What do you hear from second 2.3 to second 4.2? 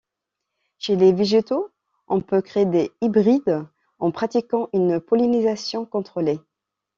créer des hybrides en